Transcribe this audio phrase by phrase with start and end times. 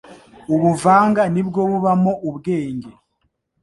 [0.53, 2.91] ubuvanga ni bwo bubamo ubwenge